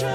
Hello 0.00 0.10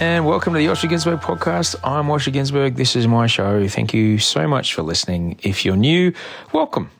and 0.00 0.24
welcome 0.24 0.54
to 0.54 0.58
the 0.58 0.64
Osher 0.64 0.88
Günsberg 0.88 1.20
podcast. 1.20 1.76
I'm 1.84 2.06
Osher 2.06 2.32
Günsberg. 2.32 2.76
This 2.76 2.96
is 2.96 3.06
my 3.06 3.26
show. 3.26 3.68
Thank 3.68 3.92
you 3.92 4.18
so 4.18 4.48
much 4.48 4.72
for 4.72 4.80
listening. 4.80 5.38
If 5.42 5.66
you're 5.66 5.76
new, 5.76 6.14
welcome. 6.54 6.90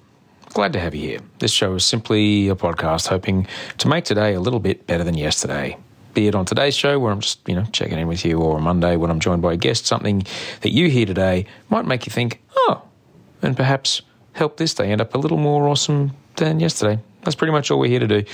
Glad 0.51 0.74
to 0.74 0.80
have 0.80 0.95
you 0.95 1.01
here. 1.01 1.20
This 1.38 1.52
show 1.52 1.76
is 1.76 1.87
simply 1.87 2.51
a 2.51 2.54
podcast 2.54 3.09
hoping 3.09 3.46
to 3.78 3.88
make 3.88 4.04
today 4.04 4.34
a 4.34 4.40
little 4.40 4.60
bit 4.60 4.87
better 4.87 5.02
than 5.02 5.15
yesterday. 5.15 5.78
Be 6.14 6.27
it 6.27 6.34
on 6.34 6.45
today's 6.45 6.77
show 6.77 6.98
where 6.98 7.12
I'm 7.12 7.20
just, 7.20 7.41
you 7.48 7.55
know, 7.55 7.64
checking 7.73 7.98
in 7.98 8.09
with 8.09 8.24
you 8.24 8.41
or 8.41 8.56
on 8.56 8.62
Monday 8.62 8.96
when 8.96 9.10
I'm 9.10 9.20
joined 9.20 9.42
by 9.42 9.52
a 9.52 9.56
guest, 9.56 9.87
something 9.87 10.27
that 10.62 10.70
you 10.70 10.88
hear 10.88 11.06
today 11.06 11.46
might 11.68 11.84
make 11.84 12.06
you 12.06 12.10
think, 12.10 12.42
oh, 12.56 12.82
and 13.42 13.56
perhaps 13.56 14.02
help 14.32 14.56
this 14.56 14.74
day 14.74 14.91
end 14.91 15.01
up 15.01 15.15
a 15.15 15.18
little 15.18 15.38
more 15.38 15.68
awesome 15.68 16.12
than 16.37 16.60
yesterday. 16.60 17.01
That's 17.23 17.37
pretty 17.37 17.52
much 17.52 17.70
all 17.70 17.78
we're 17.78 17.91
here 17.91 18.01
to 18.01 18.09
do. 18.09 18.24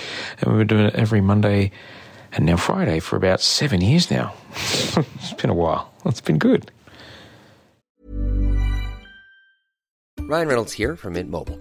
And 0.40 0.50
we've 0.50 0.66
been 0.66 0.76
doing 0.78 0.86
it 0.86 0.94
every 0.94 1.20
Monday 1.20 1.72
and 2.32 2.46
now 2.46 2.56
Friday 2.56 3.00
for 3.00 3.16
about 3.16 3.40
seven 3.40 3.80
years 3.80 4.10
now. 4.10 4.34
it's 4.54 5.32
been 5.34 5.50
a 5.50 5.54
while. 5.54 5.92
It's 6.04 6.20
been 6.20 6.38
good. 6.38 6.70
Ryan 10.28 10.48
Reynolds 10.48 10.72
here 10.72 10.96
from 10.96 11.12
Mint 11.12 11.30
Mobile. 11.30 11.60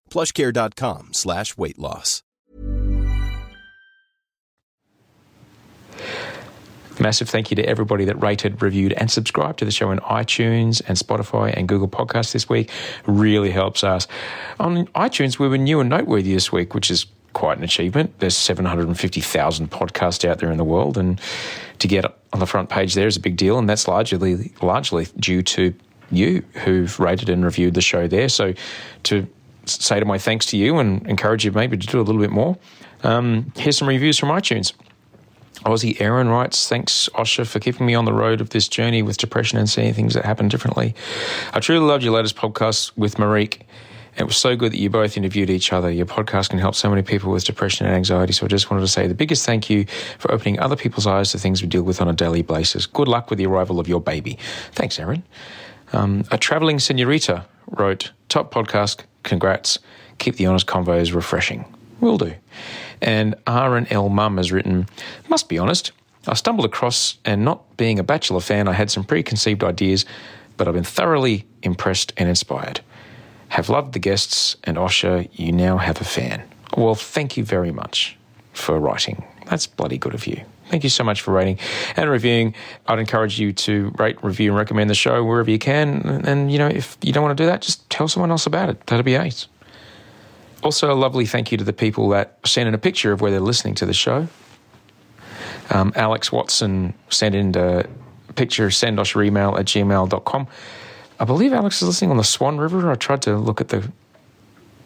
plushcare.com 0.11 1.09
slash 1.13 1.57
weight 1.57 1.79
loss. 1.79 2.21
Massive 6.99 7.29
thank 7.29 7.49
you 7.49 7.55
to 7.55 7.65
everybody 7.65 8.05
that 8.05 8.21
rated, 8.21 8.61
reviewed, 8.61 8.93
and 8.93 9.09
subscribed 9.09 9.57
to 9.59 9.65
the 9.65 9.71
show 9.71 9.89
on 9.89 9.97
iTunes 9.99 10.81
and 10.87 10.97
Spotify 10.97 11.51
and 11.55 11.67
Google 11.67 11.87
Podcasts 11.87 12.31
this 12.31 12.47
week. 12.47 12.69
Really 13.07 13.49
helps 13.49 13.83
us. 13.83 14.07
On 14.59 14.85
iTunes, 14.87 15.39
we 15.39 15.47
were 15.47 15.57
new 15.57 15.79
and 15.79 15.89
noteworthy 15.89 16.33
this 16.33 16.51
week, 16.51 16.75
which 16.75 16.91
is 16.91 17.07
quite 17.33 17.57
an 17.57 17.63
achievement. 17.63 18.19
There's 18.19 18.37
750,000 18.37 19.71
podcasts 19.71 20.29
out 20.29 20.39
there 20.39 20.51
in 20.51 20.57
the 20.57 20.63
world, 20.63 20.97
and 20.97 21.19
to 21.79 21.87
get 21.87 22.05
on 22.05 22.39
the 22.39 22.45
front 22.45 22.69
page 22.69 22.93
there 22.93 23.07
is 23.07 23.17
a 23.17 23.21
big 23.21 23.37
deal, 23.37 23.57
and 23.57 23.67
that's 23.67 23.87
largely 23.87 24.51
largely 24.61 25.07
due 25.17 25.41
to 25.41 25.73
you 26.11 26.43
who've 26.65 26.99
rated 26.99 27.29
and 27.29 27.43
reviewed 27.43 27.73
the 27.73 27.81
show 27.81 28.07
there. 28.07 28.29
So 28.29 28.53
to 29.03 29.27
say 29.79 29.99
to 29.99 30.05
my 30.05 30.17
thanks 30.17 30.45
to 30.47 30.57
you 30.57 30.77
and 30.79 31.05
encourage 31.07 31.45
you 31.45 31.51
maybe 31.51 31.77
to 31.77 31.87
do 31.87 31.99
a 31.99 32.03
little 32.03 32.21
bit 32.21 32.31
more, 32.31 32.57
um, 33.03 33.51
here's 33.55 33.77
some 33.77 33.87
reviews 33.87 34.17
from 34.17 34.29
iTunes. 34.29 34.73
Aussie 35.65 35.99
Aaron 36.01 36.29
writes, 36.29 36.67
Thanks, 36.67 37.07
Osher, 37.13 37.45
for 37.45 37.59
keeping 37.59 37.85
me 37.85 37.93
on 37.93 38.05
the 38.05 38.13
road 38.13 38.41
of 38.41 38.49
this 38.49 38.67
journey 38.67 39.03
with 39.03 39.17
depression 39.17 39.59
and 39.59 39.69
seeing 39.69 39.93
things 39.93 40.15
that 40.15 40.25
happen 40.25 40.47
differently. 40.47 40.95
I 41.53 41.59
truly 41.59 41.85
loved 41.85 42.03
your 42.03 42.13
latest 42.13 42.35
podcast 42.35 42.97
with 42.97 43.15
Marique. 43.15 43.61
It 44.17 44.25
was 44.25 44.35
so 44.35 44.55
good 44.55 44.73
that 44.73 44.79
you 44.79 44.89
both 44.89 45.15
interviewed 45.15 45.49
each 45.49 45.71
other. 45.71 45.89
Your 45.89 46.05
podcast 46.05 46.49
can 46.49 46.59
help 46.59 46.75
so 46.75 46.89
many 46.89 47.01
people 47.01 47.31
with 47.31 47.45
depression 47.45 47.85
and 47.85 47.95
anxiety. 47.95 48.33
So 48.33 48.45
I 48.45 48.49
just 48.49 48.69
wanted 48.69 48.81
to 48.81 48.87
say 48.87 49.07
the 49.07 49.13
biggest 49.13 49.45
thank 49.45 49.69
you 49.69 49.85
for 50.17 50.31
opening 50.31 50.59
other 50.59 50.75
people's 50.75 51.07
eyes 51.07 51.31
to 51.31 51.37
things 51.37 51.61
we 51.61 51.67
deal 51.67 51.83
with 51.83 52.01
on 52.01 52.09
a 52.09 52.13
daily 52.13 52.41
basis. 52.41 52.85
Good 52.87 53.07
luck 53.07 53.29
with 53.29 53.37
the 53.37 53.45
arrival 53.45 53.79
of 53.79 53.87
your 53.87 54.01
baby. 54.01 54.37
Thanks, 54.73 54.99
Aaron. 54.99 55.23
Um, 55.93 56.25
a 56.31 56.37
traveling 56.37 56.79
senorita 56.79 57.45
wrote, 57.67 58.11
Top 58.29 58.53
podcast, 58.53 59.03
congrats. 59.23 59.79
Keep 60.19 60.35
the 60.35 60.45
honest 60.45 60.67
convos 60.67 61.13
refreshing. 61.13 61.65
Will 61.99 62.17
do. 62.17 62.33
And 63.01 63.35
R 63.47 63.77
and 63.77 63.91
L 63.91 64.09
Mum 64.09 64.37
has 64.37 64.51
written, 64.51 64.87
Must 65.29 65.49
be 65.49 65.57
honest, 65.57 65.91
I 66.27 66.35
stumbled 66.35 66.65
across, 66.65 67.17
and 67.25 67.43
not 67.43 67.77
being 67.77 67.97
a 67.97 68.03
Bachelor 68.03 68.41
fan, 68.41 68.67
I 68.67 68.73
had 68.73 68.91
some 68.91 69.03
preconceived 69.03 69.63
ideas, 69.63 70.05
but 70.57 70.67
I've 70.67 70.75
been 70.75 70.83
thoroughly 70.83 71.45
impressed 71.63 72.13
and 72.17 72.29
inspired. 72.29 72.81
Have 73.49 73.69
loved 73.69 73.93
the 73.93 73.99
guests, 73.99 74.55
and 74.63 74.77
Osher, 74.77 75.27
you 75.33 75.51
now 75.51 75.77
have 75.77 75.99
a 75.99 76.05
fan. 76.05 76.43
Well, 76.77 76.95
thank 76.95 77.37
you 77.37 77.43
very 77.43 77.71
much 77.71 78.17
for 78.53 78.79
writing. 78.79 79.25
That's 79.47 79.67
bloody 79.67 79.97
good 79.97 80.13
of 80.13 80.27
you. 80.27 80.41
Thank 80.71 80.85
you 80.85 80.89
so 80.89 81.03
much 81.03 81.19
for 81.19 81.33
rating 81.33 81.59
and 81.97 82.09
reviewing. 82.09 82.55
I'd 82.87 82.97
encourage 82.97 83.37
you 83.37 83.51
to 83.51 83.91
rate, 83.97 84.23
review, 84.23 84.51
and 84.51 84.57
recommend 84.57 84.89
the 84.89 84.95
show 84.95 85.21
wherever 85.21 85.51
you 85.51 85.59
can. 85.59 86.23
And, 86.25 86.49
you 86.49 86.57
know, 86.57 86.69
if 86.69 86.97
you 87.01 87.11
don't 87.11 87.23
want 87.23 87.37
to 87.37 87.43
do 87.43 87.47
that, 87.47 87.61
just 87.61 87.89
tell 87.89 88.07
someone 88.07 88.31
else 88.31 88.45
about 88.45 88.69
it. 88.69 88.87
That'd 88.87 89.03
be 89.03 89.15
ace. 89.15 89.49
Also, 90.63 90.89
a 90.89 90.95
lovely 90.95 91.25
thank 91.25 91.51
you 91.51 91.57
to 91.57 91.65
the 91.65 91.73
people 91.73 92.07
that 92.09 92.37
sent 92.45 92.69
in 92.69 92.73
a 92.73 92.77
picture 92.77 93.11
of 93.11 93.19
where 93.19 93.31
they're 93.31 93.41
listening 93.41 93.75
to 93.75 93.85
the 93.85 93.93
show. 93.93 94.29
Um, 95.71 95.91
Alex 95.97 96.31
Watson 96.31 96.93
sent 97.09 97.35
in 97.35 97.53
a 97.57 97.85
picture, 98.35 98.71
send 98.71 98.97
us 98.97 99.13
your 99.13 99.25
email 99.25 99.57
at 99.57 99.65
gmail.com. 99.65 100.47
I 101.19 101.25
believe 101.25 101.51
Alex 101.51 101.81
is 101.81 101.89
listening 101.89 102.11
on 102.11 102.17
the 102.17 102.23
Swan 102.23 102.59
River. 102.59 102.89
I 102.89 102.95
tried 102.95 103.23
to 103.23 103.35
look 103.35 103.59
at 103.59 103.67
the 103.67 103.91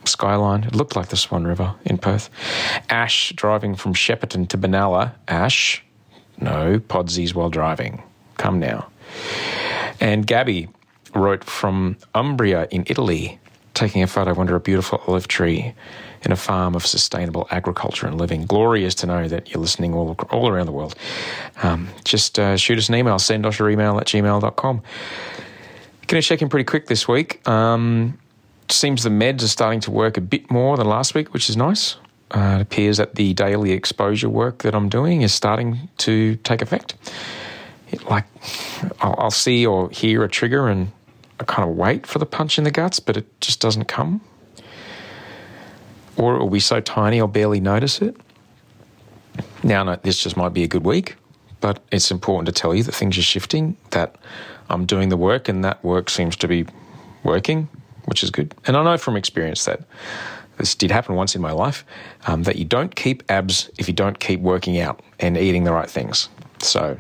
skyline. 0.10 0.64
It 0.64 0.76
looked 0.76 0.96
like 0.96 1.10
the 1.10 1.18
Swan 1.18 1.46
River 1.46 1.76
in 1.86 1.98
Perth. 1.98 2.30
Ash 2.90 3.34
driving 3.36 3.76
from 3.76 3.94
Shepparton 3.94 4.48
to 4.50 4.58
Benalla. 4.58 5.14
Ash, 5.28 5.84
no 6.40 6.80
podsies 6.80 7.34
while 7.34 7.50
driving. 7.50 8.02
Come 8.38 8.60
now. 8.60 8.88
And 10.00 10.28
Gabby 10.28 10.70
wrote 11.14 11.44
from 11.44 11.98
Umbria 12.14 12.68
in 12.72 12.84
Italy, 12.88 13.40
taking 13.74 14.04
a 14.04 14.08
photo 14.08 14.40
under 14.40 14.56
a 14.56 14.60
beautiful 14.60 15.02
olive 15.08 15.28
tree 15.28 15.74
in 16.24 16.32
a 16.32 16.36
farm 16.36 16.76
of 16.76 16.86
sustainable 16.86 17.48
agriculture 17.52 18.08
and 18.08 18.18
living. 18.18 18.46
Glorious 18.46 18.96
to 18.96 19.08
know 19.08 19.28
that 19.28 19.52
you're 19.52 19.62
listening 19.62 19.94
all, 19.94 20.16
all 20.32 20.50
around 20.50 20.66
the 20.66 20.72
world. 20.72 20.96
Um, 21.64 21.88
just 22.04 22.40
uh, 22.40 22.58
shoot 22.58 22.78
us 22.78 22.90
an 22.90 22.96
email, 22.96 23.20
send 23.20 23.46
us 23.46 23.60
your 23.60 23.70
email 23.70 23.98
at 24.00 24.08
gmail.com. 24.08 24.82
Going 26.08 26.22
to 26.22 26.28
check 26.28 26.42
in 26.42 26.50
pretty 26.50 26.66
quick 26.66 26.88
this 26.88 27.08
week. 27.08 27.48
Um, 27.48 28.18
seems 28.70 29.04
the 29.04 29.10
meds 29.10 29.44
are 29.44 29.48
starting 29.48 29.80
to 29.82 29.92
work 29.92 30.18
a 30.18 30.22
bit 30.22 30.50
more 30.52 30.78
than 30.78 30.88
last 30.88 31.14
week, 31.14 31.34
which 31.34 31.50
is 31.50 31.58
nice. 31.58 31.96
Uh, 32.32 32.58
it 32.60 32.62
appears 32.62 32.98
that 32.98 33.16
the 33.16 33.34
daily 33.34 33.72
exposure 33.72 34.30
work 34.30 34.64
that 34.64 34.74
I'm 34.74 34.90
doing 34.90 35.22
is 35.22 35.34
starting 35.34 35.90
to 36.00 36.36
take 36.38 36.62
effect. 36.62 36.96
It, 37.92 38.04
like, 38.10 38.26
I'll, 39.00 39.16
I'll 39.18 39.32
see 39.32 39.66
or 39.66 39.90
hear 39.92 40.24
a 40.24 40.30
trigger 40.30 40.68
and 40.68 40.92
I 41.40 41.44
kind 41.44 41.70
of 41.70 41.76
wait 41.76 42.08
for 42.08 42.20
the 42.20 42.26
punch 42.26 42.58
in 42.58 42.64
the 42.64 42.72
guts, 42.72 43.00
but 43.00 43.18
it 43.18 43.42
just 43.42 43.62
doesn't 43.62 43.86
come. 43.86 44.22
Or 46.18 46.36
it 46.36 46.40
will 46.40 46.50
be 46.50 46.60
so 46.60 46.80
tiny 46.80 47.20
I'll 47.20 47.28
barely 47.28 47.60
notice 47.60 48.02
it. 48.02 48.16
Now, 49.64 49.84
no, 49.84 49.98
this 49.98 50.22
just 50.22 50.38
might 50.38 50.54
be 50.54 50.64
a 50.64 50.68
good 50.68 50.86
week, 50.86 51.18
but 51.60 51.80
it's 51.92 52.10
important 52.10 52.46
to 52.48 52.52
tell 52.52 52.74
you 52.74 52.84
that 52.84 52.94
things 52.94 53.18
are 53.18 53.24
shifting, 53.24 53.76
that 53.92 54.16
I'm 54.70 54.86
doing 54.86 55.10
the 55.10 55.18
work, 55.18 55.50
and 55.50 55.64
that 55.64 55.84
work 55.84 56.10
seems 56.10 56.36
to 56.38 56.48
be 56.48 56.66
working, 57.24 57.68
which 58.06 58.24
is 58.24 58.32
good. 58.32 58.56
And 58.66 58.78
I 58.78 58.84
know 58.84 58.98
from 58.98 59.18
experience 59.18 59.66
that 59.66 59.82
this 60.58 60.76
did 60.76 60.92
happen 60.92 61.16
once 61.16 61.36
in 61.36 61.42
my 61.42 61.52
life 61.52 61.86
um, 62.28 62.44
that 62.44 62.56
you 62.56 62.66
don't 62.66 62.96
keep 62.96 63.24
abs 63.30 63.70
if 63.78 63.88
you 63.88 63.94
don't 63.94 64.20
keep 64.20 64.40
working 64.40 64.80
out 64.80 65.02
and 65.20 65.38
eating 65.38 65.64
the 65.64 65.72
right 65.72 65.90
things. 65.90 66.30
So 66.60 66.98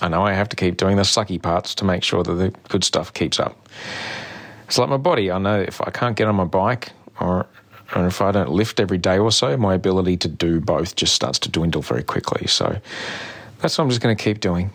I 0.00 0.08
know 0.08 0.22
I 0.22 0.32
have 0.32 0.48
to 0.50 0.56
keep 0.56 0.76
doing 0.76 0.96
the 0.96 1.02
sucky 1.02 1.40
parts 1.40 1.74
to 1.76 1.84
make 1.84 2.02
sure 2.02 2.22
that 2.22 2.32
the 2.32 2.50
good 2.68 2.84
stuff 2.84 3.12
keeps 3.12 3.40
up. 3.40 3.68
It's 4.66 4.78
like 4.78 4.88
my 4.88 4.96
body. 4.96 5.30
I 5.30 5.38
know 5.38 5.60
if 5.60 5.80
I 5.80 5.90
can't 5.90 6.16
get 6.16 6.28
on 6.28 6.34
my 6.34 6.44
bike 6.44 6.92
or, 7.20 7.46
or 7.94 8.06
if 8.06 8.22
I 8.22 8.32
don't 8.32 8.50
lift 8.50 8.80
every 8.80 8.98
day 8.98 9.18
or 9.18 9.32
so, 9.32 9.56
my 9.56 9.74
ability 9.74 10.16
to 10.18 10.28
do 10.28 10.60
both 10.60 10.96
just 10.96 11.14
starts 11.14 11.38
to 11.40 11.50
dwindle 11.50 11.82
very 11.82 12.02
quickly. 12.02 12.46
So 12.46 12.78
that's 13.58 13.76
what 13.76 13.84
I'm 13.84 13.90
just 13.90 14.00
going 14.00 14.16
to 14.16 14.22
keep 14.22 14.40
doing. 14.40 14.70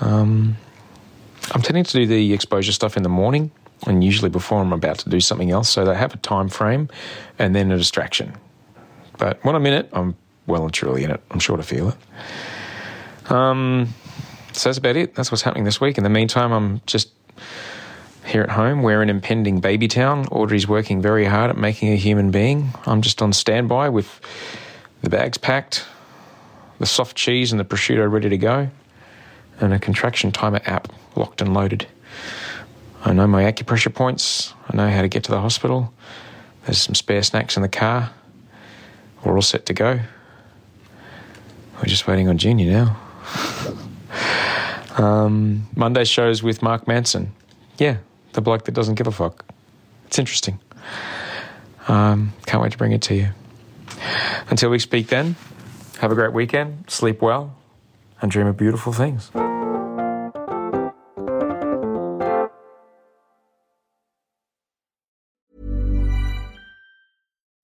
Um, 0.00 0.56
I'm 1.52 1.62
tending 1.62 1.84
to 1.84 1.92
do 1.92 2.06
the 2.06 2.32
exposure 2.32 2.72
stuff 2.72 2.96
in 2.96 3.02
the 3.02 3.08
morning 3.08 3.50
and 3.86 4.02
usually 4.02 4.30
before 4.30 4.60
I'm 4.60 4.72
about 4.72 4.98
to 5.00 5.10
do 5.10 5.20
something 5.20 5.50
else. 5.50 5.68
So 5.68 5.84
they 5.84 5.94
have 5.94 6.14
a 6.14 6.18
time 6.18 6.48
frame 6.48 6.88
and 7.38 7.54
then 7.54 7.70
a 7.70 7.76
distraction. 7.76 8.32
But 9.18 9.44
when 9.44 9.54
I'm 9.54 9.66
in 9.66 9.74
it, 9.74 9.88
I'm 9.92 10.16
well 10.46 10.64
and 10.64 10.72
truly 10.72 11.04
in 11.04 11.10
it. 11.10 11.22
I'm 11.30 11.40
sure 11.40 11.56
to 11.56 11.62
feel 11.62 11.90
it. 11.90 13.30
Um, 13.30 13.94
so 14.52 14.68
that's 14.68 14.78
about 14.78 14.96
it. 14.96 15.14
That's 15.14 15.30
what's 15.30 15.42
happening 15.42 15.64
this 15.64 15.80
week. 15.80 15.98
In 15.98 16.04
the 16.04 16.10
meantime, 16.10 16.52
I'm 16.52 16.80
just 16.86 17.10
here 18.24 18.42
at 18.42 18.50
home. 18.50 18.82
We're 18.82 19.02
in 19.02 19.10
impending 19.10 19.60
baby 19.60 19.88
town. 19.88 20.26
Audrey's 20.26 20.66
working 20.66 21.02
very 21.02 21.24
hard 21.24 21.50
at 21.50 21.56
making 21.56 21.92
a 21.92 21.96
human 21.96 22.30
being. 22.30 22.70
I'm 22.86 23.02
just 23.02 23.20
on 23.22 23.32
standby 23.32 23.90
with 23.90 24.20
the 25.02 25.10
bags 25.10 25.38
packed, 25.38 25.84
the 26.78 26.86
soft 26.86 27.16
cheese 27.16 27.52
and 27.52 27.60
the 27.60 27.64
prosciutto 27.64 28.10
ready 28.10 28.28
to 28.28 28.38
go, 28.38 28.70
and 29.60 29.74
a 29.74 29.78
contraction 29.78 30.32
timer 30.32 30.60
app 30.64 30.92
locked 31.16 31.40
and 31.40 31.52
loaded. 31.52 31.86
I 33.04 33.12
know 33.12 33.26
my 33.26 33.42
acupressure 33.44 33.94
points. 33.94 34.54
I 34.68 34.76
know 34.76 34.88
how 34.88 35.02
to 35.02 35.08
get 35.08 35.24
to 35.24 35.30
the 35.30 35.40
hospital. 35.40 35.92
There's 36.64 36.78
some 36.78 36.94
spare 36.94 37.22
snacks 37.22 37.56
in 37.56 37.62
the 37.62 37.68
car. 37.68 38.10
We're 39.22 39.34
all 39.34 39.42
set 39.42 39.66
to 39.66 39.74
go. 39.74 40.00
We're 41.76 41.84
just 41.84 42.06
waiting 42.06 42.28
on 42.28 42.38
Junior 42.38 42.70
now. 42.70 42.96
um, 44.96 45.66
Monday 45.76 46.04
shows 46.04 46.42
with 46.42 46.62
Mark 46.62 46.88
Manson. 46.88 47.32
Yeah, 47.78 47.98
the 48.32 48.40
bloke 48.40 48.64
that 48.64 48.72
doesn't 48.72 48.94
give 48.94 49.06
a 49.06 49.12
fuck. 49.12 49.44
It's 50.06 50.18
interesting. 50.18 50.58
Um, 51.88 52.32
can't 52.46 52.62
wait 52.62 52.72
to 52.72 52.78
bring 52.78 52.92
it 52.92 53.02
to 53.02 53.14
you. 53.14 53.28
Until 54.48 54.70
we 54.70 54.78
speak 54.78 55.08
then, 55.08 55.36
have 55.98 56.10
a 56.10 56.14
great 56.14 56.32
weekend, 56.32 56.84
sleep 56.88 57.20
well, 57.20 57.54
and 58.22 58.30
dream 58.30 58.46
of 58.46 58.56
beautiful 58.56 58.92
things. 58.92 59.30